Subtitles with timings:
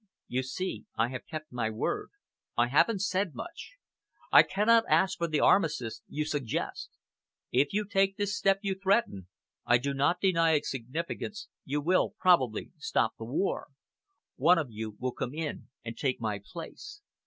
[0.27, 2.09] You see, I have kept my word
[2.57, 3.73] I haven't said much.
[4.31, 6.89] I cannot ask for the armistice you suggest.
[7.51, 9.27] If you take this step you threaten
[9.63, 13.67] I do not deny its significance you will probably stop the war.
[14.37, 17.03] One of you will come in and take my place.